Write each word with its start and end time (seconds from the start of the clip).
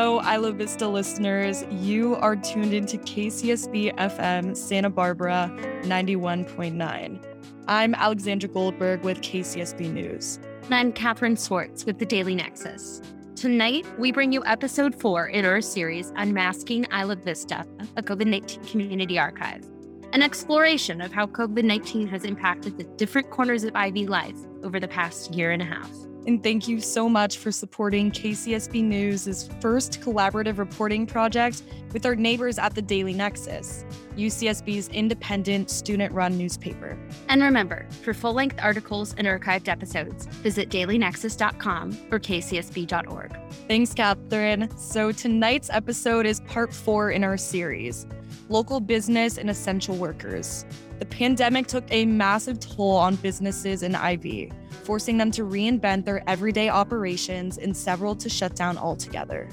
Hello, 0.00 0.18
Isla 0.22 0.52
Vista 0.52 0.88
listeners. 0.88 1.62
You 1.70 2.16
are 2.16 2.34
tuned 2.34 2.72
into 2.72 2.96
KCSB 2.96 3.94
FM 3.96 4.56
Santa 4.56 4.88
Barbara 4.88 5.54
91.9. 5.82 7.22
I'm 7.68 7.94
Alexandra 7.94 8.48
Goldberg 8.48 9.02
with 9.02 9.20
KCSB 9.20 9.92
News. 9.92 10.38
And 10.64 10.74
I'm 10.74 10.90
Catherine 10.90 11.36
Swartz 11.36 11.84
with 11.84 11.98
the 11.98 12.06
Daily 12.06 12.34
Nexus. 12.34 13.02
Tonight, 13.36 13.84
we 13.98 14.10
bring 14.10 14.32
you 14.32 14.42
episode 14.46 14.98
four 14.98 15.26
in 15.26 15.44
our 15.44 15.60
series 15.60 16.14
Unmasking 16.16 16.86
Isla 16.90 17.16
Vista, 17.16 17.66
a 17.98 18.02
COVID 18.02 18.26
19 18.26 18.64
community 18.64 19.18
archive, 19.18 19.66
an 20.14 20.22
exploration 20.22 21.02
of 21.02 21.12
how 21.12 21.26
COVID 21.26 21.62
19 21.64 22.06
has 22.06 22.24
impacted 22.24 22.78
the 22.78 22.84
different 22.96 23.28
corners 23.28 23.64
of 23.64 23.76
IV 23.76 24.08
life 24.08 24.38
over 24.62 24.80
the 24.80 24.88
past 24.88 25.34
year 25.34 25.50
and 25.50 25.60
a 25.60 25.66
half. 25.66 25.90
And 26.26 26.42
thank 26.42 26.68
you 26.68 26.80
so 26.80 27.08
much 27.08 27.38
for 27.38 27.50
supporting 27.50 28.10
KCSB 28.10 28.82
News' 28.84 29.48
first 29.60 30.00
collaborative 30.00 30.58
reporting 30.58 31.06
project 31.06 31.62
with 31.92 32.06
our 32.06 32.14
neighbors 32.14 32.58
at 32.58 32.74
the 32.74 32.82
Daily 32.82 33.14
Nexus, 33.14 33.84
UCSB's 34.16 34.88
independent 34.88 35.70
student 35.70 36.12
run 36.12 36.36
newspaper. 36.36 36.98
And 37.28 37.42
remember, 37.42 37.86
for 38.02 38.14
full 38.14 38.34
length 38.34 38.58
articles 38.62 39.14
and 39.16 39.26
archived 39.26 39.68
episodes, 39.68 40.26
visit 40.26 40.68
dailynexus.com 40.68 41.98
or 42.10 42.20
kcsb.org. 42.20 43.36
Thanks, 43.66 43.94
Catherine. 43.94 44.76
So 44.76 45.12
tonight's 45.12 45.70
episode 45.70 46.26
is 46.26 46.40
part 46.40 46.72
four 46.72 47.10
in 47.10 47.24
our 47.24 47.36
series 47.36 48.06
Local 48.48 48.80
Business 48.80 49.38
and 49.38 49.50
Essential 49.50 49.96
Workers. 49.96 50.64
The 50.98 51.06
pandemic 51.06 51.66
took 51.66 51.84
a 51.90 52.04
massive 52.04 52.60
toll 52.60 52.96
on 52.96 53.16
businesses 53.16 53.82
in 53.82 53.94
IV 53.94 54.52
forcing 54.90 55.18
them 55.18 55.30
to 55.30 55.42
reinvent 55.42 56.04
their 56.04 56.28
everyday 56.28 56.68
operations 56.68 57.58
and 57.58 57.76
several 57.76 58.16
to 58.16 58.28
shut 58.28 58.56
down 58.56 58.76
altogether. 58.76 59.48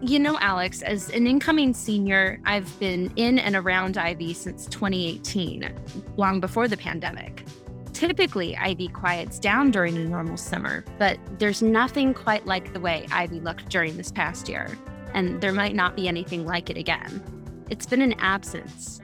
You 0.00 0.18
know, 0.18 0.38
Alex, 0.40 0.82
as 0.82 1.10
an 1.10 1.26
incoming 1.26 1.72
senior, 1.74 2.38
I've 2.44 2.78
been 2.78 3.12
in 3.16 3.38
and 3.38 3.56
around 3.56 3.96
IV 3.96 4.36
since 4.36 4.66
2018, 4.66 5.74
long 6.16 6.38
before 6.38 6.68
the 6.68 6.76
pandemic. 6.76 7.44
Typically, 7.94 8.54
IV 8.54 8.92
quiets 8.92 9.38
down 9.38 9.70
during 9.70 9.96
a 9.96 10.04
normal 10.04 10.36
summer, 10.36 10.84
but 10.98 11.18
there's 11.38 11.62
nothing 11.62 12.12
quite 12.12 12.46
like 12.46 12.72
the 12.74 12.80
way 12.80 13.06
IV 13.20 13.32
looked 13.42 13.70
during 13.70 13.96
this 13.96 14.12
past 14.12 14.48
year, 14.48 14.78
and 15.14 15.40
there 15.40 15.52
might 15.52 15.74
not 15.74 15.96
be 15.96 16.06
anything 16.06 16.44
like 16.44 16.68
it 16.68 16.76
again. 16.76 17.22
It's 17.68 17.86
been 17.86 18.02
an 18.02 18.14
absence 18.20 19.00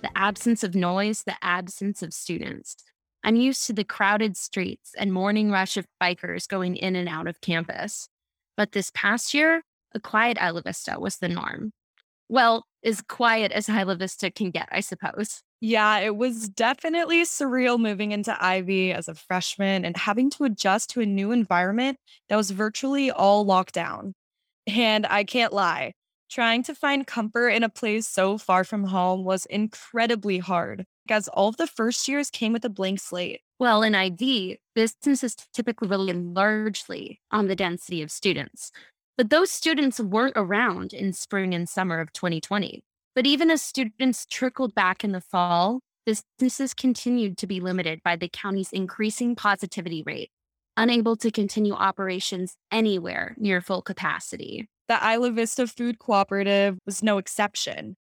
the 0.00 0.10
absence 0.16 0.62
of 0.62 0.76
noise, 0.76 1.24
the 1.24 1.36
absence 1.42 2.02
of 2.02 2.14
students. 2.14 2.76
I'm 3.24 3.34
used 3.34 3.66
to 3.66 3.72
the 3.72 3.82
crowded 3.82 4.36
streets 4.36 4.92
and 4.96 5.12
morning 5.12 5.50
rush 5.50 5.76
of 5.76 5.86
bikers 6.00 6.46
going 6.46 6.76
in 6.76 6.94
and 6.94 7.08
out 7.08 7.26
of 7.26 7.40
campus. 7.40 8.08
But 8.56 8.72
this 8.72 8.92
past 8.94 9.34
year, 9.34 9.62
a 9.92 10.00
quiet 10.00 10.38
Isla 10.40 10.62
Vista 10.62 11.00
was 11.00 11.16
the 11.16 11.28
norm. 11.28 11.72
Well, 12.28 12.64
as 12.84 13.02
quiet 13.02 13.50
as 13.50 13.68
Isla 13.68 13.96
Vista 13.96 14.30
can 14.30 14.52
get, 14.52 14.68
I 14.70 14.80
suppose. 14.80 15.42
Yeah, 15.60 15.98
it 15.98 16.16
was 16.16 16.48
definitely 16.48 17.24
surreal 17.24 17.78
moving 17.78 18.12
into 18.12 18.30
IV 18.30 18.96
as 18.96 19.08
a 19.08 19.14
freshman 19.14 19.84
and 19.84 19.96
having 19.96 20.30
to 20.30 20.44
adjust 20.44 20.90
to 20.90 21.00
a 21.00 21.06
new 21.06 21.32
environment 21.32 21.98
that 22.28 22.36
was 22.36 22.52
virtually 22.52 23.10
all 23.10 23.44
locked 23.44 23.74
down. 23.74 24.14
And 24.68 25.06
I 25.06 25.24
can't 25.24 25.52
lie, 25.52 25.94
trying 26.28 26.62
to 26.64 26.74
find 26.74 27.06
comfort 27.06 27.48
in 27.48 27.62
a 27.62 27.68
place 27.68 28.06
so 28.06 28.38
far 28.38 28.64
from 28.64 28.84
home 28.84 29.24
was 29.24 29.46
incredibly 29.46 30.38
hard 30.38 30.84
as 31.10 31.28
all 31.28 31.48
of 31.48 31.56
the 31.56 31.66
first 31.66 32.06
years 32.06 32.30
came 32.30 32.52
with 32.52 32.64
a 32.64 32.68
blank 32.68 33.00
slate. 33.00 33.40
Well, 33.58 33.82
in 33.82 33.94
IV, 33.94 34.58
businesses 34.74 35.34
typically 35.52 35.88
rely 35.88 36.12
largely 36.12 37.20
on 37.30 37.48
the 37.48 37.56
density 37.56 38.02
of 38.02 38.10
students. 38.10 38.70
But 39.16 39.30
those 39.30 39.50
students 39.50 39.98
weren't 39.98 40.34
around 40.36 40.92
in 40.92 41.12
spring 41.12 41.54
and 41.54 41.68
summer 41.68 41.98
of 42.00 42.12
2020. 42.12 42.84
But 43.14 43.26
even 43.26 43.50
as 43.50 43.62
students 43.62 44.24
trickled 44.26 44.74
back 44.74 45.02
in 45.02 45.12
the 45.12 45.20
fall, 45.20 45.80
businesses 46.06 46.72
continued 46.72 47.36
to 47.38 47.46
be 47.46 47.58
limited 47.58 48.00
by 48.04 48.14
the 48.14 48.28
county's 48.28 48.72
increasing 48.72 49.34
positivity 49.34 50.04
rate, 50.06 50.30
unable 50.76 51.16
to 51.16 51.32
continue 51.32 51.74
operations 51.74 52.56
anywhere 52.70 53.34
near 53.38 53.60
full 53.60 53.82
capacity. 53.82 54.68
The 54.88 54.98
Isla 55.06 55.32
Vista 55.32 55.66
Food 55.66 55.98
Cooperative 55.98 56.78
was 56.86 57.02
no 57.02 57.18
exception. 57.18 57.94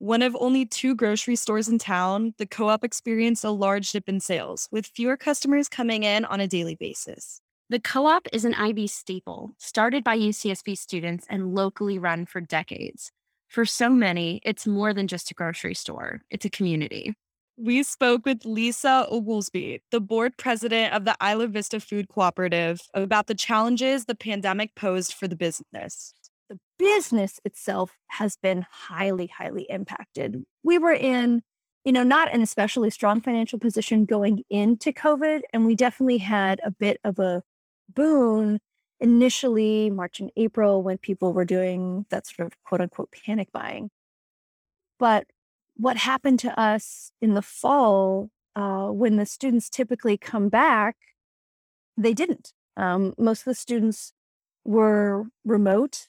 One 0.00 0.22
of 0.22 0.36
only 0.40 0.66
two 0.66 0.96
grocery 0.96 1.36
stores 1.36 1.68
in 1.68 1.78
town, 1.78 2.34
the 2.36 2.46
co 2.46 2.68
op 2.68 2.82
experienced 2.82 3.44
a 3.44 3.50
large 3.50 3.92
dip 3.92 4.08
in 4.08 4.18
sales, 4.18 4.68
with 4.72 4.90
fewer 4.92 5.16
customers 5.16 5.68
coming 5.68 6.02
in 6.02 6.24
on 6.24 6.40
a 6.40 6.48
daily 6.48 6.74
basis. 6.74 7.40
The 7.70 7.78
co 7.78 8.06
op 8.06 8.26
is 8.32 8.44
an 8.44 8.54
IV 8.54 8.90
staple, 8.90 9.52
started 9.58 10.02
by 10.02 10.18
UCSB 10.18 10.76
students 10.76 11.28
and 11.30 11.54
locally 11.54 11.96
run 11.96 12.26
for 12.26 12.40
decades. 12.40 13.12
For 13.46 13.64
so 13.64 13.88
many, 13.88 14.40
it's 14.44 14.66
more 14.66 14.92
than 14.92 15.06
just 15.06 15.30
a 15.30 15.34
grocery 15.34 15.74
store, 15.74 16.22
it's 16.28 16.44
a 16.44 16.50
community. 16.50 17.14
We 17.56 17.84
spoke 17.84 18.26
with 18.26 18.44
Lisa 18.44 19.06
Oglesby, 19.08 19.82
the 19.92 20.00
board 20.00 20.36
president 20.38 20.92
of 20.92 21.04
the 21.04 21.14
Isla 21.22 21.46
Vista 21.46 21.78
Food 21.78 22.08
Cooperative, 22.08 22.80
about 22.94 23.28
the 23.28 23.36
challenges 23.36 24.06
the 24.06 24.16
pandemic 24.16 24.74
posed 24.74 25.12
for 25.12 25.28
the 25.28 25.36
business 25.36 26.14
the 26.52 26.58
business 26.78 27.40
itself 27.44 27.96
has 28.08 28.36
been 28.36 28.66
highly, 28.70 29.28
highly 29.28 29.66
impacted. 29.70 30.44
We 30.62 30.78
were 30.78 30.92
in, 30.92 31.42
you 31.84 31.92
know, 31.92 32.02
not 32.02 32.32
an 32.34 32.42
especially 32.42 32.90
strong 32.90 33.20
financial 33.20 33.58
position 33.58 34.04
going 34.04 34.42
into 34.50 34.92
COVID, 34.92 35.40
and 35.52 35.64
we 35.64 35.74
definitely 35.74 36.18
had 36.18 36.60
a 36.62 36.70
bit 36.70 36.98
of 37.04 37.18
a 37.18 37.42
boon 37.92 38.60
initially 39.00 39.90
March 39.90 40.20
and 40.20 40.30
April 40.36 40.82
when 40.82 40.98
people 40.98 41.32
were 41.32 41.44
doing 41.44 42.04
that 42.10 42.26
sort 42.26 42.46
of 42.46 42.62
quote 42.64 42.82
unquote 42.82 43.12
panic 43.24 43.50
buying. 43.50 43.90
But 44.98 45.26
what 45.76 45.96
happened 45.96 46.38
to 46.40 46.60
us 46.60 47.12
in 47.22 47.34
the 47.34 47.42
fall 47.42 48.28
uh, 48.54 48.88
when 48.88 49.16
the 49.16 49.26
students 49.26 49.70
typically 49.70 50.18
come 50.18 50.50
back, 50.50 50.96
they 51.96 52.12
didn't. 52.12 52.52
Um, 52.76 53.14
most 53.16 53.40
of 53.40 53.44
the 53.46 53.54
students 53.54 54.12
were 54.64 55.24
remote 55.44 56.08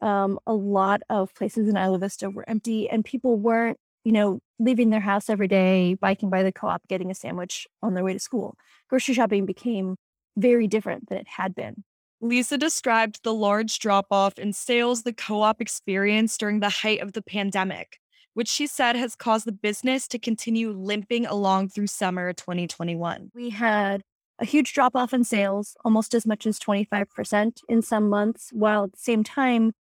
um, 0.00 0.38
a 0.46 0.54
lot 0.54 1.02
of 1.10 1.34
places 1.34 1.68
in 1.68 1.76
Isla 1.76 1.98
Vista 1.98 2.30
were 2.30 2.48
empty 2.48 2.88
and 2.88 3.04
people 3.04 3.36
weren't, 3.36 3.78
you 4.04 4.12
know, 4.12 4.40
leaving 4.58 4.90
their 4.90 5.00
house 5.00 5.28
every 5.28 5.48
day, 5.48 5.94
biking 5.94 6.30
by 6.30 6.42
the 6.42 6.52
co 6.52 6.68
op, 6.68 6.86
getting 6.88 7.10
a 7.10 7.14
sandwich 7.14 7.66
on 7.82 7.94
their 7.94 8.04
way 8.04 8.12
to 8.12 8.18
school. 8.18 8.56
Grocery 8.88 9.14
shopping 9.14 9.46
became 9.46 9.96
very 10.36 10.66
different 10.66 11.08
than 11.08 11.18
it 11.18 11.28
had 11.28 11.54
been. 11.54 11.84
Lisa 12.22 12.58
described 12.58 13.20
the 13.22 13.32
large 13.32 13.78
drop 13.78 14.06
off 14.10 14.38
in 14.38 14.52
sales 14.52 15.02
the 15.02 15.12
co 15.12 15.42
op 15.42 15.60
experienced 15.60 16.38
during 16.40 16.60
the 16.60 16.68
height 16.68 17.00
of 17.00 17.12
the 17.12 17.22
pandemic, 17.22 17.98
which 18.34 18.48
she 18.48 18.66
said 18.66 18.96
has 18.96 19.16
caused 19.16 19.46
the 19.46 19.52
business 19.52 20.06
to 20.08 20.18
continue 20.18 20.70
limping 20.70 21.26
along 21.26 21.70
through 21.70 21.86
summer 21.86 22.32
2021. 22.32 23.30
We 23.34 23.50
had 23.50 24.02
a 24.38 24.44
huge 24.44 24.72
drop 24.72 24.96
off 24.96 25.12
in 25.12 25.24
sales, 25.24 25.76
almost 25.84 26.14
as 26.14 26.26
much 26.26 26.46
as 26.46 26.58
25% 26.58 27.60
in 27.68 27.82
some 27.82 28.08
months, 28.08 28.50
while 28.52 28.84
at 28.84 28.92
the 28.92 28.98
same 28.98 29.22
time, 29.22 29.72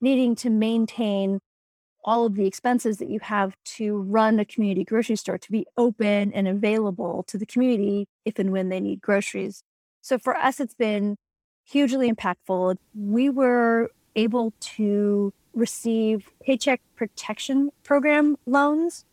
needing 0.00 0.34
to 0.36 0.50
maintain 0.50 1.40
all 2.04 2.24
of 2.24 2.36
the 2.36 2.46
expenses 2.46 2.98
that 2.98 3.10
you 3.10 3.20
have 3.20 3.54
to 3.64 3.98
run 3.98 4.38
a 4.38 4.44
community 4.44 4.84
grocery 4.84 5.16
store 5.16 5.36
to 5.36 5.52
be 5.52 5.66
open 5.76 6.32
and 6.32 6.48
available 6.48 7.24
to 7.24 7.36
the 7.36 7.46
community 7.46 8.06
if 8.24 8.38
and 8.38 8.52
when 8.52 8.68
they 8.68 8.80
need 8.80 9.00
groceries. 9.00 9.62
So 10.00 10.18
for 10.18 10.36
us, 10.36 10.60
it's 10.60 10.74
been 10.74 11.16
hugely 11.64 12.10
impactful. 12.10 12.76
We 12.94 13.28
were 13.28 13.90
able 14.16 14.54
to 14.60 15.32
receive 15.52 16.30
Paycheck 16.40 16.80
Protection 16.96 17.70
Program 17.82 18.36
loans, 18.46 19.04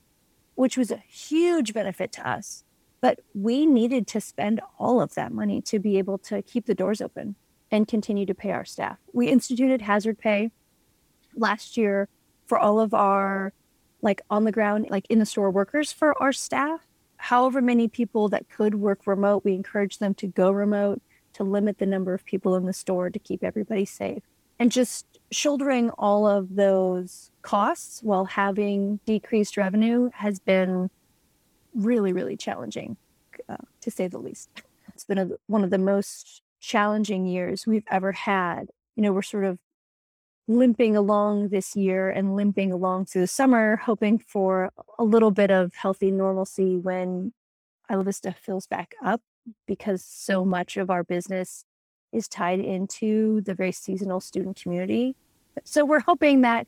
which 0.53 0.77
was 0.77 0.91
a 0.91 1.03
huge 1.07 1.73
benefit 1.73 2.11
to 2.13 2.27
us. 2.27 2.63
But 3.01 3.19
we 3.33 3.65
needed 3.65 4.07
to 4.07 4.21
spend 4.21 4.61
all 4.79 5.01
of 5.01 5.15
that 5.15 5.31
money 5.31 5.61
to 5.63 5.79
be 5.79 5.97
able 5.97 6.17
to 6.19 6.41
keep 6.41 6.65
the 6.65 6.73
doors 6.73 7.01
open 7.01 7.35
and 7.69 7.87
continue 7.87 8.25
to 8.25 8.33
pay 8.33 8.51
our 8.51 8.65
staff. 8.65 8.99
We 9.11 9.27
instituted 9.27 9.81
hazard 9.81 10.17
pay 10.17 10.51
last 11.35 11.77
year 11.77 12.07
for 12.45 12.57
all 12.57 12.79
of 12.79 12.93
our 12.93 13.53
like 14.01 14.21
on 14.29 14.43
the 14.43 14.51
ground, 14.51 14.87
like 14.89 15.05
in 15.09 15.19
the 15.19 15.25
store 15.25 15.49
workers 15.49 15.91
for 15.91 16.21
our 16.21 16.31
staff. 16.31 16.81
However 17.17 17.61
many 17.61 17.87
people 17.87 18.29
that 18.29 18.49
could 18.49 18.75
work 18.75 19.07
remote, 19.07 19.43
we 19.43 19.53
encourage 19.53 19.97
them 19.97 20.13
to 20.15 20.27
go 20.27 20.51
remote 20.51 21.01
to 21.33 21.43
limit 21.43 21.79
the 21.79 21.85
number 21.85 22.13
of 22.13 22.23
people 22.23 22.55
in 22.55 22.65
the 22.65 22.73
store 22.73 23.09
to 23.09 23.19
keep 23.19 23.43
everybody 23.43 23.83
safe. 23.83 24.23
And 24.59 24.71
just 24.71 25.05
shouldering 25.31 25.89
all 25.91 26.27
of 26.27 26.55
those 26.55 27.31
costs 27.41 28.01
while 28.03 28.25
having 28.25 28.99
decreased 29.05 29.57
revenue 29.57 30.09
has 30.13 30.39
been 30.39 30.89
really, 31.73 32.13
really 32.13 32.37
challenging, 32.37 32.95
uh, 33.49 33.57
to 33.81 33.91
say 33.91 34.07
the 34.07 34.17
least. 34.17 34.49
It's 34.93 35.03
been 35.03 35.17
a, 35.17 35.29
one 35.47 35.63
of 35.63 35.71
the 35.71 35.77
most 35.77 36.41
challenging 36.61 37.25
years 37.25 37.67
we've 37.67 37.83
ever 37.91 38.13
had. 38.13 38.69
You 38.95 39.03
know, 39.03 39.11
we're 39.11 39.23
sort 39.23 39.43
of 39.43 39.59
limping 40.47 40.95
along 40.95 41.49
this 41.49 41.75
year 41.75 42.09
and 42.09 42.35
limping 42.35 42.71
along 42.71 43.05
through 43.05 43.21
the 43.21 43.27
summer, 43.27 43.77
hoping 43.77 44.19
for 44.19 44.71
a 44.99 45.03
little 45.03 45.31
bit 45.31 45.51
of 45.51 45.73
healthy 45.73 46.11
normalcy 46.11 46.77
when 46.77 47.33
Isla 47.89 48.03
Vista 48.03 48.31
fills 48.31 48.67
back 48.67 48.95
up 49.03 49.21
because 49.67 50.03
so 50.03 50.45
much 50.45 50.77
of 50.77 50.89
our 50.89 51.03
business 51.03 51.65
is 52.11 52.27
tied 52.27 52.59
into 52.59 53.41
the 53.41 53.53
very 53.53 53.71
seasonal 53.71 54.19
student 54.19 54.59
community. 54.61 55.15
So 55.63 55.85
we're 55.85 55.99
hoping 55.99 56.41
that 56.41 56.67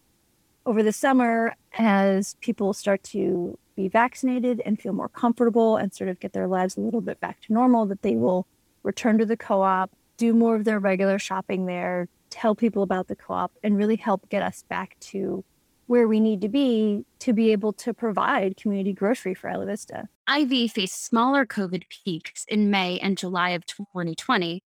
over 0.66 0.84
the 0.84 0.92
summer, 0.92 1.56
as 1.78 2.36
people 2.42 2.74
start 2.74 3.04
to 3.04 3.58
be 3.76 3.88
vaccinated 3.88 4.62
and 4.66 4.80
feel 4.80 4.92
more 4.92 5.08
comfortable 5.08 5.78
and 5.78 5.94
sort 5.94 6.10
of 6.10 6.20
get 6.20 6.34
their 6.34 6.48
lives 6.48 6.76
a 6.76 6.82
little 6.82 7.00
bit 7.00 7.20
back 7.20 7.40
to 7.42 7.54
normal, 7.54 7.86
that 7.86 8.02
they 8.02 8.16
will 8.16 8.46
return 8.84 9.18
to 9.20 9.26
the 9.26 9.38
co 9.38 9.62
op, 9.62 9.92
do 10.18 10.34
more 10.34 10.56
of 10.56 10.66
their 10.66 10.80
regular 10.80 11.20
shopping 11.20 11.68
there, 11.68 12.10
tell 12.30 12.56
people 12.56 12.84
about 12.84 13.08
the 13.08 13.16
co 13.16 13.34
op, 13.34 13.52
and 13.64 13.78
really 13.78 13.96
help 13.96 14.30
get 14.30 14.44
us 14.44 14.64
back 14.70 14.98
to 15.00 15.44
where 15.88 16.08
we 16.08 16.20
need 16.20 16.42
to 16.42 16.50
be 16.50 17.06
to 17.20 17.34
be 17.34 17.52
able 17.52 17.74
to 17.74 17.94
provide 17.94 18.58
community 18.58 18.94
grocery 18.94 19.34
for 19.34 19.50
Isla 19.50 19.66
Vista. 19.66 20.10
IV 20.30 20.72
faced 20.72 21.04
smaller 21.04 21.46
COVID 21.46 21.84
peaks 21.90 22.46
in 22.48 22.70
May 22.70 23.00
and 23.00 23.18
July 23.18 23.52
of 23.52 23.66
2020, 23.66 24.62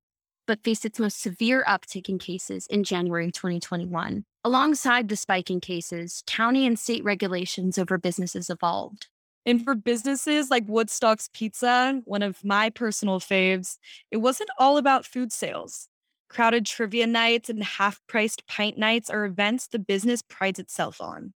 but 0.47 0.63
faced 0.63 0.85
its 0.85 0.99
most 0.99 1.21
severe 1.21 1.63
uptick 1.67 2.09
in 2.09 2.17
cases 2.17 2.65
in 2.67 2.83
January 2.83 3.31
2021. 3.31 4.23
Alongside 4.45 5.09
the 5.09 5.17
spike 5.17 5.51
in 5.51 5.59
cases, 5.59 6.23
county 6.25 6.65
and 6.65 6.79
state 6.79 7.03
regulations 7.03 7.77
over 7.77 7.97
businesses 7.97 8.49
evolved. 8.49 9.07
And 9.45 9.63
for 9.63 9.75
businesses 9.75 10.49
like 10.49 10.63
Woodstock's 10.67 11.29
Pizza, 11.33 12.01
one 12.05 12.21
of 12.21 12.43
my 12.43 12.69
personal 12.69 13.19
faves, 13.19 13.77
it 14.11 14.17
wasn't 14.17 14.49
all 14.57 14.77
about 14.77 15.05
food 15.05 15.31
sales. 15.33 15.89
Crowded 16.29 16.65
trivia 16.65 17.07
nights 17.07 17.49
and 17.49 17.63
half 17.63 17.99
priced 18.07 18.45
pint 18.47 18.77
nights 18.77 19.09
are 19.09 19.25
events 19.25 19.67
the 19.67 19.79
business 19.79 20.21
prides 20.21 20.59
itself 20.59 21.01
on. 21.01 21.33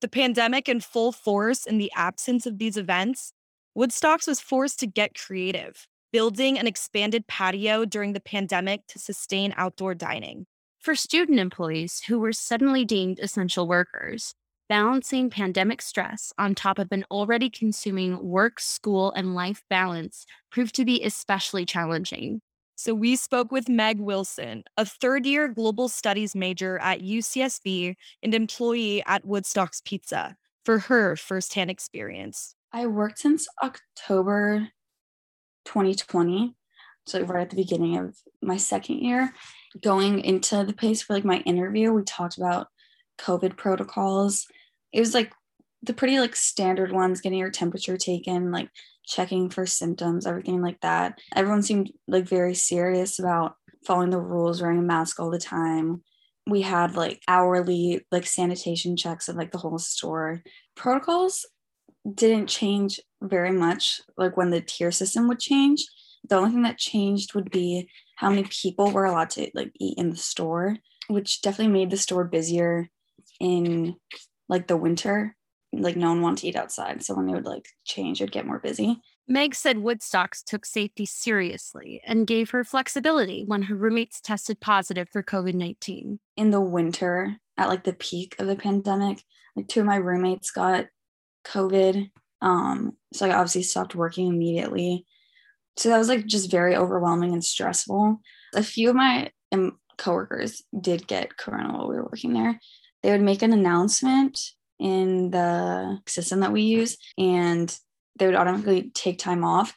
The 0.00 0.08
pandemic 0.08 0.68
in 0.68 0.80
full 0.80 1.12
force 1.12 1.66
and 1.66 1.80
the 1.80 1.92
absence 1.94 2.44
of 2.44 2.58
these 2.58 2.76
events, 2.76 3.32
Woodstocks 3.76 4.26
was 4.26 4.40
forced 4.40 4.80
to 4.80 4.86
get 4.86 5.14
creative, 5.14 5.86
building 6.12 6.58
an 6.58 6.66
expanded 6.66 7.26
patio 7.28 7.84
during 7.84 8.12
the 8.12 8.20
pandemic 8.20 8.86
to 8.88 8.98
sustain 8.98 9.54
outdoor 9.56 9.94
dining. 9.94 10.46
For 10.80 10.94
student 10.94 11.38
employees 11.38 12.02
who 12.08 12.18
were 12.18 12.32
suddenly 12.32 12.84
deemed 12.84 13.20
essential 13.20 13.68
workers, 13.68 14.34
balancing 14.68 15.30
pandemic 15.30 15.80
stress 15.80 16.32
on 16.38 16.54
top 16.54 16.78
of 16.78 16.88
an 16.90 17.04
already 17.10 17.50
consuming 17.50 18.22
work, 18.22 18.58
school, 18.58 19.12
and 19.12 19.34
life 19.34 19.62
balance 19.70 20.26
proved 20.50 20.74
to 20.74 20.84
be 20.84 21.02
especially 21.02 21.64
challenging. 21.64 22.40
So 22.78 22.94
we 22.94 23.16
spoke 23.16 23.50
with 23.50 23.68
Meg 23.68 23.98
Wilson, 23.98 24.62
a 24.76 24.84
third 24.84 25.26
year 25.26 25.48
global 25.48 25.88
studies 25.88 26.36
major 26.36 26.78
at 26.78 27.00
UCSB 27.00 27.96
and 28.22 28.32
employee 28.32 29.02
at 29.04 29.24
Woodstock's 29.24 29.82
Pizza, 29.84 30.36
for 30.64 30.78
her 30.78 31.16
firsthand 31.16 31.72
experience. 31.72 32.54
I 32.72 32.86
worked 32.86 33.18
since 33.18 33.48
October 33.64 34.68
2020, 35.64 36.54
so 37.04 37.22
right 37.22 37.42
at 37.42 37.50
the 37.50 37.56
beginning 37.56 37.98
of 37.98 38.16
my 38.40 38.56
second 38.56 39.00
year. 39.00 39.34
Going 39.82 40.20
into 40.20 40.62
the 40.62 40.72
place 40.72 41.02
for 41.02 41.14
like 41.14 41.24
my 41.24 41.38
interview, 41.38 41.90
we 41.90 42.04
talked 42.04 42.38
about 42.38 42.68
COVID 43.18 43.56
protocols. 43.56 44.46
It 44.92 45.00
was 45.00 45.14
like 45.14 45.32
the 45.82 45.94
pretty 45.94 46.18
like 46.18 46.36
standard 46.36 46.92
ones, 46.92 47.20
getting 47.20 47.38
your 47.38 47.50
temperature 47.50 47.96
taken, 47.96 48.50
like 48.50 48.70
checking 49.06 49.48
for 49.48 49.66
symptoms, 49.66 50.26
everything 50.26 50.60
like 50.60 50.80
that. 50.80 51.18
Everyone 51.34 51.62
seemed 51.62 51.90
like 52.06 52.28
very 52.28 52.54
serious 52.54 53.18
about 53.18 53.54
following 53.86 54.10
the 54.10 54.20
rules, 54.20 54.60
wearing 54.60 54.78
a 54.78 54.82
mask 54.82 55.20
all 55.20 55.30
the 55.30 55.38
time. 55.38 56.02
We 56.46 56.62
had 56.62 56.96
like 56.96 57.22
hourly 57.28 58.06
like 58.10 58.26
sanitation 58.26 58.96
checks 58.96 59.28
of 59.28 59.36
like 59.36 59.52
the 59.52 59.58
whole 59.58 59.78
store. 59.78 60.42
Protocols 60.76 61.46
didn't 62.14 62.48
change 62.48 63.00
very 63.22 63.52
much 63.52 64.00
like 64.16 64.36
when 64.36 64.50
the 64.50 64.60
tier 64.60 64.90
system 64.90 65.28
would 65.28 65.40
change. 65.40 65.84
The 66.28 66.36
only 66.36 66.50
thing 66.50 66.62
that 66.62 66.78
changed 66.78 67.34
would 67.34 67.50
be 67.50 67.88
how 68.16 68.30
many 68.30 68.44
people 68.44 68.90
were 68.90 69.04
allowed 69.04 69.30
to 69.30 69.50
like 69.54 69.72
eat 69.78 69.96
in 69.98 70.10
the 70.10 70.16
store, 70.16 70.76
which 71.08 71.40
definitely 71.40 71.72
made 71.72 71.90
the 71.90 71.96
store 71.96 72.24
busier 72.24 72.88
in 73.40 73.96
like 74.48 74.66
the 74.66 74.76
winter 74.76 75.36
like 75.72 75.96
no 75.96 76.08
one 76.08 76.22
wanted 76.22 76.38
to 76.38 76.48
eat 76.48 76.56
outside. 76.56 77.02
So 77.02 77.14
when 77.14 77.26
they 77.26 77.34
would 77.34 77.44
like 77.44 77.68
change, 77.84 78.20
it'd 78.20 78.32
get 78.32 78.46
more 78.46 78.58
busy. 78.58 79.00
Meg 79.26 79.54
said 79.54 79.76
Woodstocks 79.76 80.42
took 80.42 80.64
safety 80.64 81.04
seriously 81.04 82.00
and 82.06 82.26
gave 82.26 82.50
her 82.50 82.64
flexibility 82.64 83.44
when 83.46 83.62
her 83.62 83.74
roommates 83.74 84.20
tested 84.20 84.58
positive 84.60 85.08
for 85.10 85.22
COVID 85.22 85.54
19. 85.54 86.18
In 86.36 86.50
the 86.50 86.60
winter, 86.60 87.36
at 87.58 87.68
like 87.68 87.84
the 87.84 87.92
peak 87.92 88.36
of 88.38 88.46
the 88.46 88.56
pandemic, 88.56 89.22
like 89.54 89.68
two 89.68 89.80
of 89.80 89.86
my 89.86 89.96
roommates 89.96 90.50
got 90.50 90.86
COVID. 91.44 92.10
Um, 92.40 92.96
so 93.12 93.26
I 93.26 93.34
obviously 93.34 93.64
stopped 93.64 93.94
working 93.94 94.28
immediately. 94.28 95.04
So 95.76 95.90
that 95.90 95.98
was 95.98 96.08
like 96.08 96.26
just 96.26 96.50
very 96.50 96.74
overwhelming 96.74 97.32
and 97.32 97.44
stressful. 97.44 98.20
A 98.54 98.62
few 98.62 98.90
of 98.90 98.96
my 98.96 99.30
um, 99.52 99.78
coworkers 99.98 100.62
did 100.80 101.06
get 101.06 101.36
corona 101.36 101.72
while 101.72 101.88
we 101.88 101.96
were 101.96 102.04
working 102.04 102.32
there. 102.32 102.58
They 103.02 103.10
would 103.10 103.20
make 103.20 103.42
an 103.42 103.52
announcement 103.52 104.40
in 104.78 105.30
the 105.30 106.00
system 106.06 106.40
that 106.40 106.52
we 106.52 106.62
use 106.62 106.96
and 107.16 107.76
they 108.18 108.26
would 108.26 108.34
automatically 108.34 108.90
take 108.94 109.18
time 109.18 109.44
off. 109.44 109.74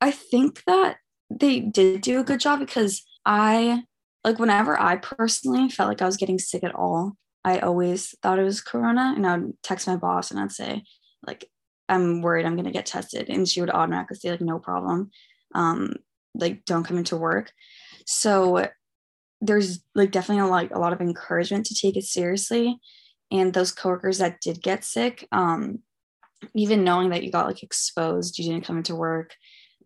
I 0.00 0.10
think 0.10 0.62
that 0.66 0.96
they 1.30 1.60
did 1.60 2.00
do 2.00 2.20
a 2.20 2.24
good 2.24 2.40
job 2.40 2.60
because 2.60 3.04
I 3.24 3.84
like 4.22 4.38
whenever 4.38 4.78
I 4.78 4.96
personally 4.96 5.68
felt 5.68 5.88
like 5.88 6.02
I 6.02 6.06
was 6.06 6.16
getting 6.16 6.38
sick 6.38 6.64
at 6.64 6.74
all, 6.74 7.16
I 7.44 7.58
always 7.58 8.14
thought 8.22 8.38
it 8.38 8.44
was 8.44 8.60
corona 8.60 9.12
and 9.16 9.26
I 9.26 9.38
would 9.38 9.62
text 9.62 9.86
my 9.86 9.96
boss 9.96 10.30
and 10.30 10.40
I'd 10.40 10.52
say 10.52 10.84
like 11.26 11.50
I'm 11.88 12.22
worried 12.22 12.46
I'm 12.46 12.54
going 12.54 12.64
to 12.64 12.70
get 12.70 12.86
tested 12.86 13.28
and 13.28 13.48
she 13.48 13.60
would 13.60 13.70
automatically 13.70 14.16
say 14.16 14.30
like 14.30 14.40
no 14.40 14.58
problem. 14.58 15.10
Um 15.54 15.94
like 16.34 16.64
don't 16.64 16.84
come 16.84 16.98
into 16.98 17.16
work. 17.16 17.52
So 18.06 18.68
there's 19.40 19.80
like 19.94 20.10
definitely 20.10 20.42
a 20.42 20.46
lot, 20.46 20.72
a 20.72 20.78
lot 20.78 20.92
of 20.92 21.00
encouragement 21.00 21.66
to 21.66 21.74
take 21.74 21.96
it 21.96 22.04
seriously 22.04 22.80
and 23.34 23.52
those 23.52 23.72
coworkers 23.72 24.18
that 24.18 24.40
did 24.40 24.62
get 24.62 24.84
sick 24.84 25.26
um 25.32 25.80
even 26.54 26.84
knowing 26.84 27.10
that 27.10 27.22
you 27.22 27.30
got 27.30 27.46
like 27.46 27.62
exposed 27.62 28.38
you 28.38 28.44
didn't 28.44 28.64
come 28.64 28.78
into 28.78 28.94
work 28.94 29.34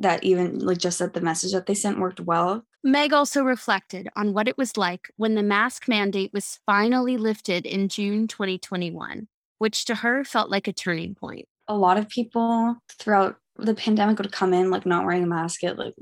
that 0.01 0.23
even 0.23 0.61
like 0.61 0.79
just 0.79 1.01
that 1.01 1.15
the 1.15 1.21
message 1.21 1.51
that 1.51 1.67
they 1.67 1.75
sent 1.75 1.99
worked 1.99 2.21
well. 2.21 2.65
Meg 2.85 3.13
also 3.13 3.43
reflected 3.43 4.09
on 4.15 4.33
what 4.33 4.47
it 4.47 4.57
was 4.57 4.77
like 4.77 5.11
when 5.17 5.35
the 5.35 5.43
mask 5.43 5.89
mandate 5.89 6.33
was 6.33 6.61
finally 6.65 7.17
lifted 7.17 7.67
in 7.67 7.89
june 7.89 8.29
2021 8.29 9.27
which 9.59 9.85
to 9.85 9.97
her 9.97 10.25
felt 10.25 10.51
like 10.51 10.69
a 10.69 10.73
turning 10.73 11.15
point. 11.15 11.47
A 11.67 11.77
lot 11.77 11.99
of 11.99 12.09
people 12.09 12.77
throughout 12.99 13.37
the 13.57 13.75
pandemic 13.75 14.19
would 14.19 14.33
come 14.33 14.55
in 14.55 14.71
like 14.71 14.87
not 14.87 15.05
wearing 15.05 15.25
a 15.25 15.27
mask 15.27 15.61
get 15.61 15.79
like 15.79 15.95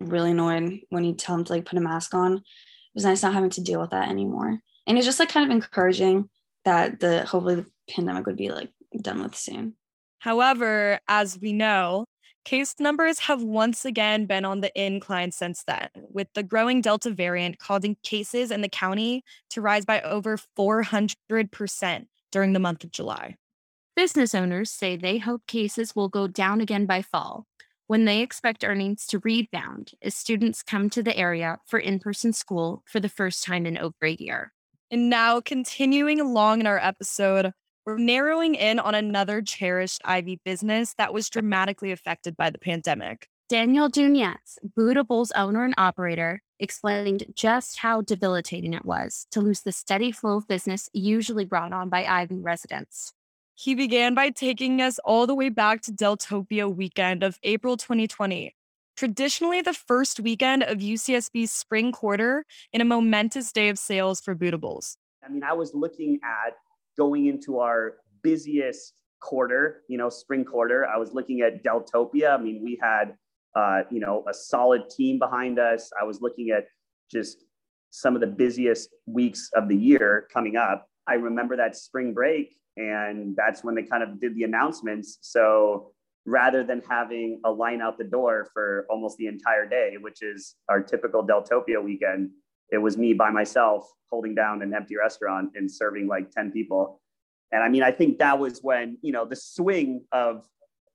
really 0.00 0.32
annoyed 0.32 0.80
when 0.90 1.04
you 1.04 1.14
tell 1.14 1.36
them 1.36 1.44
to 1.44 1.52
like 1.52 1.64
put 1.64 1.78
a 1.78 1.82
mask 1.82 2.14
on. 2.14 2.36
It 2.36 2.42
was 2.94 3.04
nice 3.04 3.22
not 3.22 3.32
having 3.32 3.50
to 3.50 3.62
deal 3.62 3.80
with 3.80 3.90
that 3.90 4.08
anymore. 4.08 4.58
And 4.86 4.98
it's 4.98 5.06
just 5.06 5.20
like 5.20 5.30
kind 5.30 5.50
of 5.50 5.54
encouraging 5.54 6.28
that 6.64 7.00
the 7.00 7.24
hopefully 7.24 7.56
the 7.56 7.66
pandemic 7.90 8.26
would 8.26 8.36
be 8.36 8.50
like 8.50 8.70
done 9.00 9.22
with 9.22 9.34
soon. 9.36 9.74
However, 10.18 11.00
as 11.08 11.38
we 11.40 11.52
know, 11.52 12.04
case 12.44 12.74
numbers 12.78 13.20
have 13.20 13.42
once 13.42 13.84
again 13.84 14.26
been 14.26 14.44
on 14.44 14.60
the 14.60 14.72
incline 14.80 15.32
since 15.32 15.64
then, 15.64 15.88
with 15.94 16.28
the 16.34 16.42
growing 16.42 16.80
Delta 16.80 17.10
variant 17.10 17.58
causing 17.58 17.96
cases 18.02 18.50
in 18.50 18.60
the 18.60 18.68
county 18.68 19.24
to 19.50 19.60
rise 19.60 19.84
by 19.84 20.00
over 20.02 20.38
400% 20.58 22.06
during 22.30 22.52
the 22.52 22.60
month 22.60 22.84
of 22.84 22.92
July. 22.92 23.36
Business 23.94 24.34
owners 24.34 24.70
say 24.70 24.96
they 24.96 25.18
hope 25.18 25.46
cases 25.46 25.94
will 25.94 26.08
go 26.08 26.26
down 26.26 26.60
again 26.60 26.86
by 26.86 27.02
fall, 27.02 27.46
when 27.86 28.06
they 28.06 28.20
expect 28.20 28.64
earnings 28.64 29.06
to 29.06 29.18
rebound 29.18 29.92
as 30.00 30.14
students 30.14 30.62
come 30.62 30.88
to 30.88 31.02
the 31.02 31.16
area 31.16 31.58
for 31.66 31.78
in 31.78 31.98
person 31.98 32.32
school 32.32 32.82
for 32.86 33.00
the 33.00 33.08
first 33.08 33.44
time 33.44 33.66
in 33.66 33.76
over 33.76 33.94
a 34.02 34.12
year. 34.12 34.52
And 34.92 35.08
now, 35.08 35.40
continuing 35.40 36.20
along 36.20 36.60
in 36.60 36.66
our 36.66 36.78
episode, 36.78 37.54
we're 37.86 37.96
narrowing 37.96 38.54
in 38.54 38.78
on 38.78 38.94
another 38.94 39.40
cherished 39.40 40.02
IV 40.06 40.40
business 40.44 40.92
that 40.98 41.14
was 41.14 41.30
dramatically 41.30 41.92
affected 41.92 42.36
by 42.36 42.50
the 42.50 42.58
pandemic. 42.58 43.26
Daniel 43.48 43.88
Dunez, 43.88 44.58
Buddha 44.76 45.02
Bowls' 45.02 45.32
owner 45.32 45.64
and 45.64 45.72
operator, 45.78 46.42
explained 46.60 47.24
just 47.34 47.78
how 47.78 48.02
debilitating 48.02 48.74
it 48.74 48.84
was 48.84 49.26
to 49.30 49.40
lose 49.40 49.62
the 49.62 49.72
steady 49.72 50.12
flow 50.12 50.36
of 50.36 50.46
business 50.46 50.90
usually 50.92 51.46
brought 51.46 51.72
on 51.72 51.88
by 51.88 52.24
IV 52.24 52.28
residents. 52.32 53.14
He 53.54 53.74
began 53.74 54.14
by 54.14 54.28
taking 54.28 54.82
us 54.82 54.98
all 55.06 55.26
the 55.26 55.34
way 55.34 55.48
back 55.48 55.80
to 55.82 55.92
Deltopia 55.92 56.70
weekend 56.70 57.22
of 57.22 57.38
April 57.42 57.78
2020, 57.78 58.54
traditionally 58.96 59.60
the 59.62 59.74
first 59.74 60.20
weekend 60.20 60.62
of 60.62 60.78
UCSB's 60.78 61.52
spring 61.52 61.92
quarter 61.92 62.44
and 62.72 62.82
a 62.82 62.84
momentous 62.84 63.52
day 63.52 63.68
of 63.68 63.78
sales 63.78 64.20
for 64.20 64.34
Buddha 64.34 64.58
Bowls. 64.58 64.96
I 65.24 65.28
mean, 65.28 65.42
I 65.42 65.52
was 65.52 65.72
looking 65.74 66.18
at 66.24 66.54
going 66.96 67.26
into 67.26 67.58
our 67.58 67.94
busiest 68.22 68.94
quarter, 69.20 69.82
you 69.88 69.96
know, 69.96 70.08
spring 70.08 70.44
quarter. 70.44 70.86
I 70.86 70.98
was 70.98 71.12
looking 71.12 71.40
at 71.40 71.64
Deltopia. 71.64 72.38
I 72.38 72.42
mean, 72.42 72.60
we 72.62 72.78
had, 72.82 73.14
uh, 73.54 73.82
you 73.90 74.00
know, 74.00 74.24
a 74.28 74.34
solid 74.34 74.90
team 74.90 75.18
behind 75.18 75.58
us. 75.58 75.90
I 76.00 76.04
was 76.04 76.20
looking 76.20 76.50
at 76.50 76.66
just 77.10 77.44
some 77.90 78.14
of 78.14 78.20
the 78.20 78.26
busiest 78.26 78.90
weeks 79.06 79.50
of 79.54 79.68
the 79.68 79.76
year 79.76 80.26
coming 80.32 80.56
up. 80.56 80.86
I 81.06 81.14
remember 81.14 81.56
that 81.56 81.76
spring 81.76 82.14
break, 82.14 82.56
and 82.76 83.36
that's 83.36 83.62
when 83.62 83.74
they 83.74 83.82
kind 83.82 84.02
of 84.02 84.20
did 84.20 84.34
the 84.34 84.44
announcements. 84.44 85.18
So 85.20 85.91
rather 86.24 86.62
than 86.62 86.82
having 86.88 87.40
a 87.44 87.50
line 87.50 87.80
out 87.80 87.98
the 87.98 88.04
door 88.04 88.48
for 88.52 88.86
almost 88.88 89.16
the 89.16 89.26
entire 89.26 89.66
day, 89.66 89.96
which 90.00 90.22
is 90.22 90.54
our 90.68 90.80
typical 90.80 91.26
Deltopia 91.26 91.82
weekend, 91.82 92.30
it 92.70 92.78
was 92.78 92.96
me 92.96 93.12
by 93.12 93.30
myself 93.30 93.90
holding 94.10 94.34
down 94.34 94.62
an 94.62 94.72
empty 94.74 94.96
restaurant 94.96 95.50
and 95.54 95.70
serving 95.70 96.06
like 96.06 96.30
10 96.30 96.52
people. 96.52 97.00
And 97.50 97.62
I 97.62 97.68
mean, 97.68 97.82
I 97.82 97.90
think 97.90 98.18
that 98.18 98.38
was 98.38 98.60
when, 98.62 98.98
you 99.02 99.12
know, 99.12 99.24
the 99.24 99.36
swing 99.36 100.04
of 100.12 100.46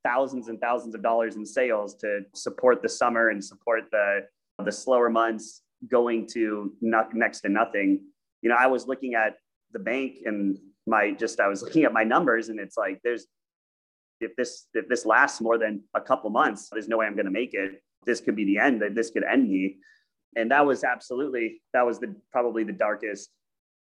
thousands 0.04 0.48
and 0.48 0.60
thousands 0.60 0.96
of 0.96 1.04
dollars 1.04 1.36
in 1.36 1.46
sales 1.46 1.96
to 1.96 2.22
support 2.34 2.82
the 2.82 2.90
summer 2.90 3.30
and 3.30 3.44
support 3.44 3.86
the 3.92 4.22
the 4.64 4.72
slower 4.72 5.10
months 5.10 5.62
going 5.88 6.26
to 6.26 6.74
not, 6.82 7.14
next 7.14 7.42
to 7.42 7.50
nothing. 7.50 8.02
You 8.42 8.50
know, 8.50 8.56
I 8.58 8.68
was 8.68 8.88
looking 8.88 9.14
at 9.14 9.38
the 9.72 9.80
bank 9.80 10.20
and 10.26 10.58
my 10.88 11.12
just 11.12 11.40
I 11.40 11.48
was 11.48 11.62
looking 11.62 11.84
at 11.84 11.94
my 11.94 12.04
numbers 12.04 12.50
and 12.50 12.60
it's 12.60 12.78
like 12.78 13.00
there's 13.04 13.28
if 14.20 14.36
this 14.36 14.68
if 14.74 14.88
this 14.88 15.06
lasts 15.06 15.42
more 15.42 15.58
than 15.58 15.84
a 15.94 16.02
couple 16.02 16.30
months, 16.30 16.70
there's 16.72 16.88
no 16.88 16.98
way 16.98 17.06
I'm 17.06 17.16
going 17.16 17.26
to 17.26 17.32
make 17.32 17.54
it. 17.54 17.82
This 18.06 18.22
could 18.22 18.36
be 18.36 18.46
the 18.46 18.58
end. 18.58 18.82
This 18.96 19.10
could 19.12 19.24
end 19.24 19.50
me. 19.50 19.78
And 20.36 20.52
that 20.52 20.66
was 20.66 20.84
absolutely 20.84 21.62
that 21.74 21.86
was 21.86 22.00
the 22.00 22.16
probably 22.32 22.64
the 22.64 22.74
darkest. 22.74 23.30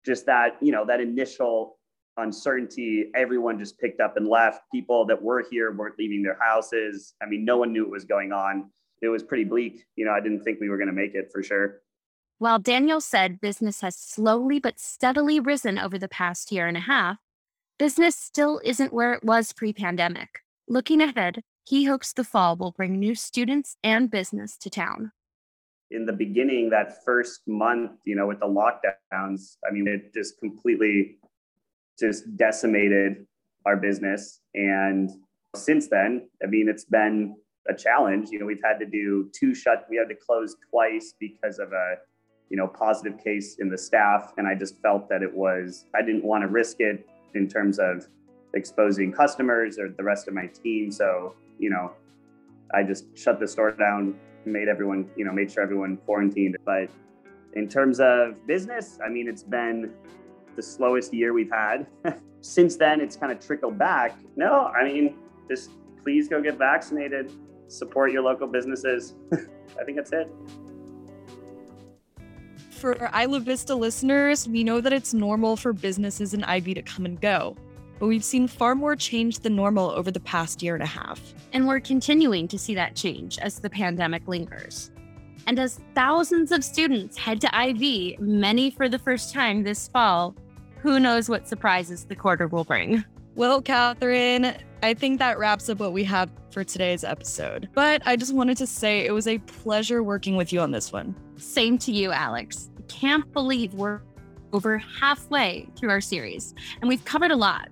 Just 0.05 0.26
that 0.26 0.57
you 0.61 0.73
know 0.73 0.85
that 0.87 1.00
initial 1.00 1.78
uncertainty. 2.16 3.11
Everyone 3.14 3.59
just 3.59 3.78
picked 3.78 4.00
up 4.00 4.16
and 4.16 4.26
left. 4.26 4.62
People 4.73 5.07
that 5.07 5.21
were 5.21 5.45
here 5.50 5.73
weren't 5.73 5.99
leaving 5.99 6.23
their 6.23 6.38
houses. 6.40 7.14
I 7.23 7.26
mean, 7.26 7.45
no 7.45 7.59
one 7.59 7.73
knew 7.73 7.83
what 7.83 7.90
was 7.90 8.05
going 8.05 8.33
on. 8.33 8.71
It 9.02 9.09
was 9.09 9.23
pretty 9.23 9.45
bleak. 9.45 9.85
You 9.97 10.07
know, 10.07 10.12
I 10.12 10.21
didn't 10.21 10.43
think 10.43 10.61
we 10.61 10.69
were 10.69 10.78
going 10.78 10.88
to 10.88 10.95
make 10.95 11.14
it 11.14 11.28
for 11.33 11.43
sure. 11.43 11.81
While 12.38 12.59
Daniel 12.59 13.00
said 13.00 13.40
business 13.40 13.81
has 13.81 13.97
slowly 13.97 14.59
but 14.59 14.78
steadily 14.78 15.40
risen 15.40 15.78
over 15.78 15.99
the 15.99 16.09
past 16.09 16.52
year 16.52 16.66
and 16.66 16.76
a 16.76 16.81
half, 16.81 17.19
business 17.78 18.16
still 18.16 18.61
isn't 18.64 18.92
where 18.92 19.12
it 19.12 19.25
was 19.25 19.52
pre 19.52 19.73
pandemic. 19.73 20.40
Looking 20.68 21.00
ahead, 21.00 21.42
he 21.64 21.85
hopes 21.85 22.12
the 22.12 22.25
fall 22.25 22.56
will 22.56 22.73
bring 22.73 22.99
new 22.99 23.14
students 23.14 23.76
and 23.83 24.11
business 24.11 24.56
to 24.59 24.71
town. 24.71 25.12
In 25.90 26.06
the 26.06 26.12
beginning, 26.12 26.71
that 26.71 27.04
first 27.04 27.42
month, 27.47 27.92
you 28.04 28.16
know, 28.16 28.26
with 28.26 28.40
the 28.40 28.47
lockdowns, 28.47 29.56
I 29.68 29.73
mean, 29.73 29.87
it 29.87 30.12
just 30.12 30.38
completely 30.40 31.18
just 31.99 32.37
decimated 32.37 33.26
our 33.64 33.76
business. 33.76 34.40
And 34.54 35.11
since 35.54 35.88
then, 35.88 36.28
I 36.42 36.47
mean, 36.47 36.68
it's 36.68 36.85
been 36.85 37.37
a 37.68 37.75
challenge. 37.75 38.28
You 38.30 38.40
know, 38.40 38.47
we've 38.47 38.62
had 38.64 38.78
to 38.78 38.87
do 38.87 39.30
two 39.33 39.54
shut, 39.54 39.87
we 39.88 39.97
had 39.97 40.09
to 40.09 40.14
close 40.14 40.56
twice 40.71 41.14
because 41.18 41.59
of 41.59 41.73
a 41.73 41.97
you 42.49 42.56
know, 42.56 42.68
positive 42.68 43.18
case 43.23 43.56
in 43.59 43.68
the 43.68 43.78
staff. 43.78 44.33
And 44.37 44.47
I 44.47 44.54
just 44.54 44.80
felt 44.80 45.09
that 45.09 45.23
it 45.23 45.33
was, 45.33 45.85
I 45.95 46.02
didn't 46.02 46.25
want 46.25 46.42
to 46.42 46.49
risk 46.49 46.76
it 46.80 47.04
in 47.37 47.49
terms 47.49 47.78
of 47.78 48.07
exposing 48.55 49.12
customers 49.12 49.78
or 49.78 49.90
the 49.90 50.02
rest 50.02 50.28
of 50.28 50.35
my 50.35 50.47
team. 50.47 50.90
So, 50.90 51.35
you 51.59 51.71
know, 51.71 51.93
I 52.75 52.83
just 52.83 53.16
shut 53.16 53.38
the 53.38 53.47
store 53.47 53.73
down, 53.73 54.19
made 54.45 54.69
everyone, 54.69 55.09
you 55.16 55.25
know, 55.25 55.33
made 55.33 55.50
sure 55.50 55.62
everyone 55.62 55.99
quarantined. 55.99 56.57
But 56.64 56.88
in 57.55 57.69
terms 57.69 58.00
of 58.00 58.45
business, 58.47 58.99
I 59.05 59.09
mean, 59.09 59.28
it's 59.28 59.43
been 59.43 59.93
the 60.57 60.62
slowest 60.62 61.12
year 61.12 61.33
we've 61.33 61.52
had. 61.52 61.87
Since 62.40 62.76
then, 62.76 63.00
it's 63.00 63.16
kind 63.16 63.33
of 63.33 63.45
trickled 63.45 63.78
back. 63.78 64.16
No, 64.37 64.66
I 64.66 64.85
mean, 64.85 65.16
just 65.49 65.71
please 66.02 66.28
go 66.28 66.40
get 66.40 66.57
vaccinated, 66.59 67.33
support 67.69 68.12
your 68.12 68.23
local 68.23 68.47
businesses. 68.47 69.14
I 69.33 69.85
think 69.85 69.97
that's 69.97 70.12
it 70.12 70.31
for 72.76 73.11
Isla 73.14 73.40
Vista 73.40 73.75
listeners, 73.75 74.47
we 74.47 74.62
know 74.62 74.80
that 74.80 74.92
it's 74.92 75.14
normal 75.14 75.56
for 75.56 75.73
businesses 75.73 76.35
in 76.35 76.45
IV 76.45 76.75
to 76.75 76.83
come 76.83 77.04
and 77.04 77.21
go, 77.21 77.56
but 77.99 78.06
we've 78.06 78.25
seen 78.25 78.47
far 78.47 78.75
more 78.75 78.95
change 78.95 79.38
than 79.40 79.56
normal 79.56 79.90
over 79.90 80.11
the 80.11 80.21
past 80.21 80.62
year 80.62 80.75
and 80.75 80.83
a 80.83 80.87
half. 80.87 81.35
And 81.52 81.66
we're 81.66 81.80
continuing 81.80 82.47
to 82.49 82.59
see 82.59 82.75
that 82.75 82.95
change 82.95 83.38
as 83.38 83.59
the 83.59 83.71
pandemic 83.71 84.28
lingers. 84.28 84.90
And 85.47 85.59
as 85.59 85.80
thousands 85.95 86.52
of 86.52 86.62
students 86.64 87.16
head 87.16 87.40
to 87.40 87.68
IV, 87.68 88.21
many 88.21 88.71
for 88.71 88.88
the 88.88 88.99
first 88.99 89.33
time 89.33 89.62
this 89.62 89.88
fall, 89.88 90.35
who 90.80 91.00
knows 91.00 91.28
what 91.28 91.49
surprises 91.49 92.04
the 92.04 92.16
quarter 92.16 92.47
will 92.47 92.64
bring. 92.64 93.04
Well, 93.37 93.62
Catherine, 93.62 94.54
I 94.83 94.95
think 94.95 95.18
that 95.18 95.38
wraps 95.38 95.68
up 95.68 95.78
what 95.78 95.92
we 95.92 96.04
had 96.04 96.30
for 96.50 96.62
today's 96.62 97.02
episode. 97.04 97.68
But 97.75 98.02
I 98.06 98.16
just 98.16 98.35
wanted 98.35 98.56
to 98.59 98.66
say 98.66 99.06
it 99.06 99.12
was 99.12 99.26
a 99.26 99.38
pleasure 99.38 100.02
working 100.02 100.37
with 100.37 100.52
you 100.52 100.61
on 100.61 100.71
this 100.71 100.92
one. 100.92 101.14
Same 101.37 101.78
to 101.78 101.92
you, 101.92 102.12
Alex. 102.12 102.71
Can't 102.88 103.30
believe 103.33 103.75
we're 103.75 104.00
over 104.52 104.78
halfway 104.78 105.68
through 105.76 105.90
our 105.90 106.00
series, 106.00 106.54
and 106.80 106.88
we've 106.88 107.04
covered 107.04 107.30
a 107.30 107.37
lot, 107.37 107.68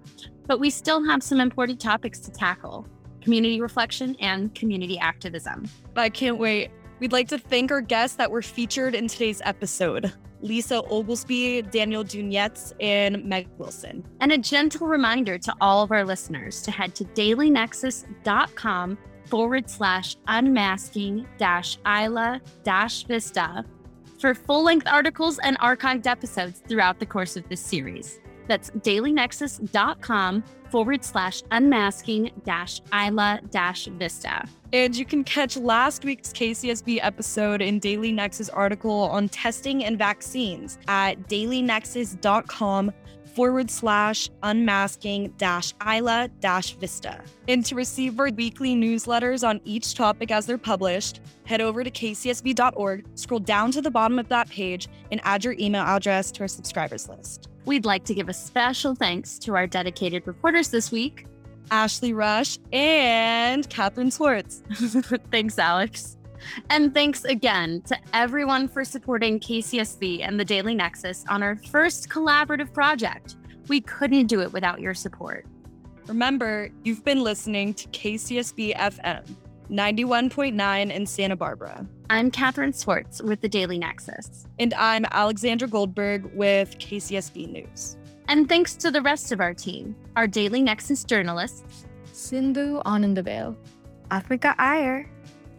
but 0.46 0.60
we 0.60 0.70
still 0.70 1.04
have 1.04 1.22
some 1.22 1.40
important 1.40 1.80
topics 1.80 2.18
to 2.20 2.30
tackle 2.30 2.86
community 3.22 3.60
reflection 3.60 4.16
and 4.20 4.54
community 4.54 4.98
activism. 4.98 5.66
I 5.96 6.10
can't 6.10 6.38
wait. 6.38 6.70
We'd 7.00 7.12
like 7.12 7.28
to 7.28 7.38
thank 7.38 7.72
our 7.72 7.80
guests 7.80 8.16
that 8.16 8.30
were 8.30 8.42
featured 8.42 8.94
in 8.94 9.08
today's 9.08 9.40
episode. 9.44 10.12
Lisa 10.44 10.82
Oglesby, 10.90 11.62
Daniel 11.62 12.04
Dunetz, 12.04 12.72
and 12.78 13.24
Meg 13.24 13.48
Wilson. 13.56 14.04
And 14.20 14.30
a 14.30 14.38
gentle 14.38 14.86
reminder 14.86 15.38
to 15.38 15.54
all 15.60 15.82
of 15.82 15.90
our 15.90 16.04
listeners 16.04 16.60
to 16.62 16.70
head 16.70 16.94
to 16.96 17.04
dailynexus.com 17.04 18.98
forward 19.24 19.70
slash 19.70 20.16
unmasking 20.28 21.26
dash 21.38 21.78
Isla 21.86 22.42
dash 22.62 23.04
Vista 23.04 23.64
for 24.18 24.34
full 24.34 24.62
length 24.62 24.86
articles 24.86 25.38
and 25.38 25.58
archived 25.60 26.06
episodes 26.06 26.62
throughout 26.68 27.00
the 27.00 27.06
course 27.06 27.36
of 27.36 27.48
this 27.48 27.60
series. 27.60 28.20
That's 28.46 28.70
dailynexus.com 28.70 30.44
forward 30.74 31.04
slash 31.04 31.40
unmasking 31.52 32.32
dash 32.44 32.80
Isla 32.92 33.38
dash 33.52 33.86
Vista. 33.86 34.44
And 34.72 34.96
you 34.96 35.04
can 35.04 35.22
catch 35.22 35.56
last 35.56 36.04
week's 36.04 36.32
KCSB 36.32 36.98
episode 37.00 37.62
in 37.62 37.78
Daily 37.78 38.10
Nexus 38.10 38.48
article 38.48 39.02
on 39.02 39.28
testing 39.28 39.84
and 39.84 39.96
vaccines 39.96 40.80
at 40.88 41.28
dailynexus.com 41.28 42.92
forward 43.36 43.70
slash 43.70 44.28
unmasking 44.42 45.32
dash 45.38 45.74
Isla 45.80 46.28
dash 46.40 46.74
Vista. 46.74 47.22
And 47.46 47.64
to 47.66 47.76
receive 47.76 48.18
our 48.18 48.30
weekly 48.30 48.74
newsletters 48.74 49.48
on 49.48 49.60
each 49.64 49.94
topic 49.94 50.32
as 50.32 50.44
they're 50.44 50.58
published, 50.58 51.20
head 51.44 51.60
over 51.60 51.84
to 51.84 51.90
kcsb.org, 51.92 53.06
scroll 53.14 53.38
down 53.38 53.70
to 53.70 53.80
the 53.80 53.92
bottom 53.92 54.18
of 54.18 54.28
that 54.30 54.50
page, 54.50 54.88
and 55.12 55.20
add 55.22 55.44
your 55.44 55.54
email 55.60 55.84
address 55.84 56.32
to 56.32 56.40
our 56.40 56.48
subscribers 56.48 57.08
list. 57.08 57.48
We'd 57.64 57.84
like 57.84 58.04
to 58.04 58.14
give 58.14 58.28
a 58.28 58.34
special 58.34 58.94
thanks 58.94 59.38
to 59.40 59.54
our 59.56 59.66
dedicated 59.66 60.26
reporters 60.26 60.68
this 60.68 60.92
week 60.92 61.26
Ashley 61.70 62.12
Rush 62.12 62.58
and 62.72 63.68
Catherine 63.70 64.10
Swartz. 64.10 64.62
thanks, 65.30 65.58
Alex. 65.58 66.18
And 66.68 66.92
thanks 66.92 67.24
again 67.24 67.80
to 67.86 67.96
everyone 68.12 68.68
for 68.68 68.84
supporting 68.84 69.40
KCSB 69.40 70.20
and 70.26 70.38
the 70.38 70.44
Daily 70.44 70.74
Nexus 70.74 71.24
on 71.30 71.42
our 71.42 71.56
first 71.56 72.10
collaborative 72.10 72.70
project. 72.72 73.36
We 73.68 73.80
couldn't 73.80 74.26
do 74.26 74.42
it 74.42 74.52
without 74.52 74.80
your 74.80 74.92
support. 74.92 75.46
Remember, 76.06 76.68
you've 76.82 77.02
been 77.02 77.22
listening 77.22 77.72
to 77.74 77.88
KCSB 77.88 78.76
FM 78.76 79.24
91.9 79.70 80.90
in 80.92 81.06
Santa 81.06 81.36
Barbara. 81.36 81.86
I'm 82.10 82.30
Catherine 82.30 82.72
Swartz 82.72 83.22
with 83.22 83.40
the 83.40 83.48
Daily 83.48 83.78
Nexus. 83.78 84.46
And 84.58 84.74
I'm 84.74 85.06
Alexandra 85.06 85.66
Goldberg 85.66 86.30
with 86.34 86.78
KCSB 86.78 87.50
News. 87.50 87.96
And 88.28 88.48
thanks 88.48 88.74
to 88.76 88.90
the 88.90 89.00
rest 89.00 89.32
of 89.32 89.40
our 89.40 89.54
team, 89.54 89.96
our 90.16 90.26
Daily 90.26 90.60
Nexus 90.62 91.04
journalists 91.04 91.86
Sindhu 92.12 92.82
Anandavale, 92.82 93.56
Africa 94.10 94.54
Iyer, 94.58 95.10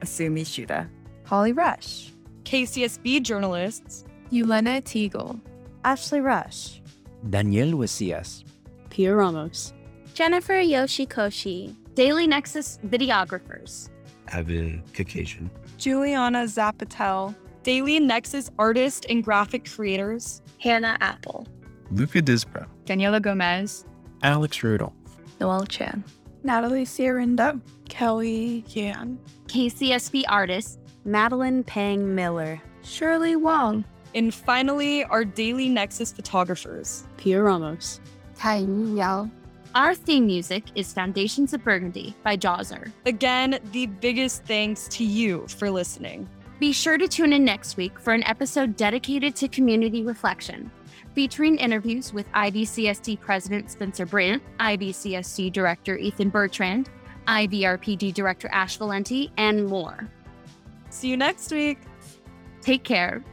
Asumi 0.01 0.41
Shuda, 0.41 0.87
Holly 1.25 1.51
Rush, 1.51 2.11
KCSB 2.43 3.23
journalists 3.23 4.05
Yelena 4.31 4.83
Teagle, 4.83 5.39
Ashley 5.83 6.21
Rush, 6.21 6.81
Daniel 7.29 7.71
Wasias, 7.77 8.43
Pia 8.89 9.15
Ramos, 9.15 9.73
Jennifer 10.13 10.53
Yoshikoshi, 10.53 11.75
Daily 11.95 12.27
Nexus 12.27 12.79
videographers, 12.87 13.89
Evan 14.31 14.83
Caucasian, 14.93 15.49
Juliana 15.77 16.43
Zapatel, 16.43 17.35
Daily 17.63 17.99
Nexus 17.99 18.49
artist 18.59 19.05
and 19.09 19.23
graphic 19.23 19.69
creators, 19.69 20.41
Hannah 20.59 20.97
Apple, 21.01 21.47
Luca 21.91 22.21
Dispro, 22.21 22.67
Daniela 22.85 23.21
Gomez, 23.21 23.85
Alex 24.23 24.63
Rudolph, 24.63 24.93
Noel 25.39 25.65
Chan, 25.65 26.03
Natalie 26.43 26.85
Ciarinda, 26.85 27.59
Kelly 27.89 28.63
Yan, 28.69 29.19
KCSB 29.47 30.23
artist, 30.27 30.79
Madeline 31.05 31.63
Pang 31.63 32.15
Miller, 32.15 32.61
Shirley 32.83 33.35
Wong, 33.35 33.83
and 34.13 34.33
finally, 34.33 35.03
our 35.05 35.25
Daily 35.25 35.67
Nexus 35.67 36.13
photographers, 36.13 37.05
Pia 37.17 37.41
Ramos, 37.41 37.99
Tai 38.37 38.59
Yao. 38.95 39.29
Our 39.75 39.93
theme 39.93 40.25
music 40.25 40.63
is 40.75 40.93
Foundations 40.93 41.53
of 41.53 41.61
Burgundy 41.61 42.15
by 42.23 42.37
Jawser. 42.37 42.93
Again, 43.05 43.59
the 43.73 43.87
biggest 43.87 44.45
thanks 44.45 44.87
to 44.87 45.03
you 45.03 45.45
for 45.49 45.69
listening. 45.69 46.29
Be 46.61 46.71
sure 46.71 46.97
to 46.97 47.09
tune 47.09 47.33
in 47.33 47.43
next 47.43 47.75
week 47.75 47.99
for 47.99 48.13
an 48.13 48.23
episode 48.23 48.77
dedicated 48.77 49.35
to 49.35 49.49
community 49.49 50.01
reflection, 50.01 50.71
featuring 51.13 51.57
interviews 51.57 52.13
with 52.13 52.25
IVCSD 52.31 53.19
President 53.19 53.69
Spencer 53.69 54.05
Brandt, 54.05 54.41
IVCSD 54.61 55.51
Director 55.51 55.97
Ethan 55.97 56.29
Bertrand, 56.29 56.89
IVRPD 57.27 58.13
Director 58.13 58.47
Ash 58.53 58.77
Valenti, 58.77 59.29
and 59.35 59.67
more. 59.67 60.09
See 60.89 61.09
you 61.09 61.17
next 61.17 61.51
week. 61.51 61.79
Take 62.61 62.85
care 62.85 63.25